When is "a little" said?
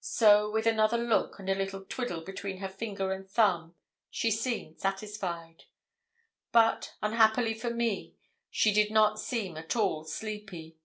1.50-1.84